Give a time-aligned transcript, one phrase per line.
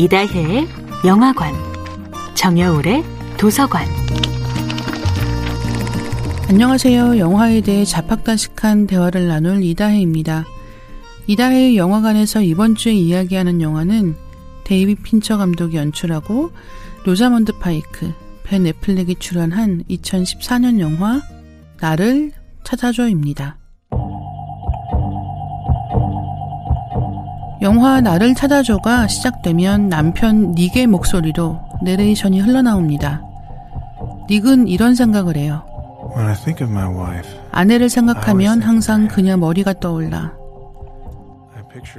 [0.00, 0.68] 이다혜의
[1.04, 1.52] 영화관,
[2.34, 3.02] 정여울의
[3.36, 3.84] 도서관.
[6.48, 7.18] 안녕하세요.
[7.18, 10.44] 영화에 대해 잡학다식한 대화를 나눌 이다혜입니다.
[11.26, 14.14] 이다혜의 영화관에서 이번 주에 이야기하는 영화는
[14.62, 16.52] 데이빗 핀처 감독이 연출하고
[17.04, 18.12] 로자먼드 파이크,
[18.44, 21.20] 벤 애플렉이 출연한 2014년 영화
[21.80, 22.30] 나를
[22.62, 23.58] 찾아줘입니다.
[27.60, 33.22] 영화 나를 찾아줘가 시작되면 남편 닉의 목소리로 내레이션이 흘러나옵니다.
[34.30, 35.64] 닉은 이런 생각을 해요.
[37.50, 40.32] 아내를 생각하면 항상 그녀 머리가 떠올라.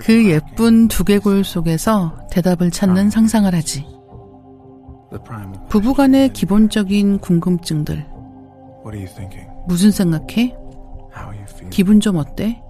[0.01, 3.85] 그 예쁜 두개골 속에서 대답을 찾는 상상을 하지.
[5.69, 8.05] 부부간의 기본적인 궁금증들.
[9.67, 10.55] 무슨 생각해?
[11.69, 12.61] 기분 좀 어때?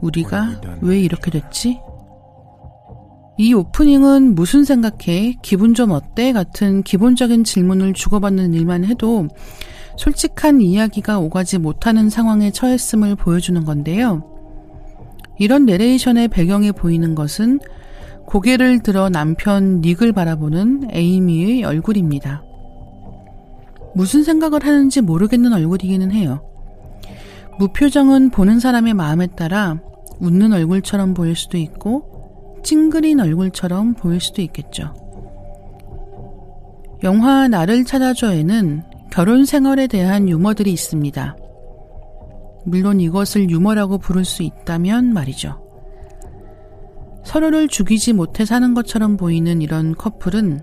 [0.00, 1.80] 우리가 왜 이렇게 됐지?
[3.38, 5.36] 이 오프닝은 무슨 생각해?
[5.42, 6.32] 기분 좀 어때?
[6.32, 9.28] 같은 기본적인 질문을 주고받는 일만 해도
[9.98, 14.24] 솔직한 이야기가 오가지 못하는 상황에 처했음을 보여주는 건데요.
[15.38, 17.60] 이런 내레이션의 배경에 보이는 것은
[18.26, 22.42] 고개를 들어 남편 닉을 바라보는 에이미의 얼굴입니다.
[23.94, 26.42] 무슨 생각을 하는지 모르겠는 얼굴이기는 해요.
[27.58, 29.78] 무표정은 보는 사람의 마음에 따라
[30.20, 32.15] 웃는 얼굴처럼 보일 수도 있고
[32.66, 34.92] 찡그린 얼굴처럼 보일 수도 있겠죠.
[37.04, 41.36] 영화 나를 찾아줘에는 결혼 생활에 대한 유머들이 있습니다.
[42.64, 45.62] 물론 이것을 유머라고 부를 수 있다면 말이죠.
[47.24, 50.60] 서로를 죽이지 못해 사는 것처럼 보이는 이런 커플은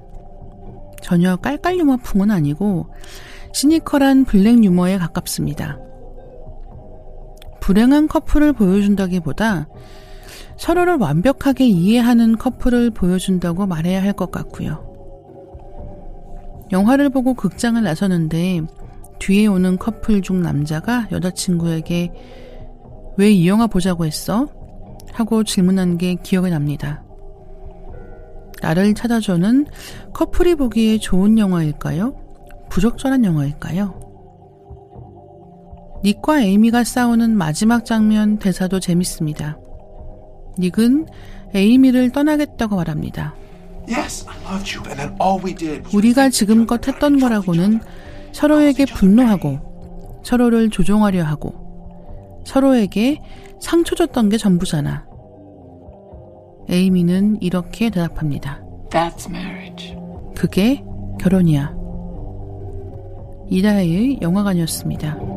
[1.01, 2.87] 전혀 깔깔 유머풍은 아니고
[3.53, 5.79] 시니컬한 블랙 유머에 가깝습니다.
[7.61, 9.69] 불행한 커플을 보여준다기보다
[10.63, 14.93] 서로를 완벽하게 이해하는 커플을 보여준다고 말해야 할 것 같고요.
[16.71, 18.61] 영화를 보고 극장을 나서는데
[19.19, 22.13] 뒤에 오는 커플 중 남자가 여자친구에게
[23.17, 24.47] 왜 이 영화 보자고 했어?
[25.11, 27.03] 하고 질문한 게 기억이 납니다.
[28.61, 29.65] 나를 찾아줘는
[30.13, 32.15] 커플이 보기에 좋은 영화일까요?
[32.69, 33.99] 부적절한 영화일까요?
[36.05, 39.57] 닉과 에이미가 싸우는 마지막 장면 대사도 재밌습니다.
[40.59, 41.07] 닉은
[41.53, 43.35] 에이미를 떠나겠다고 말합니다.
[45.93, 47.79] 우리가 지금껏 했던 거라고는
[48.31, 53.21] 서로에게 분노하고 서로를 조종하려 하고 서로에게
[53.59, 55.05] 상처 줬던 게 전부잖아.
[56.69, 58.61] 에이미는 이렇게 대답합니다.
[60.35, 60.83] 그게
[61.19, 61.73] 결혼이야.
[63.49, 65.32] 이다혜의 영화관이었습니다.